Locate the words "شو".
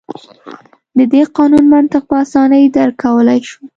3.49-3.59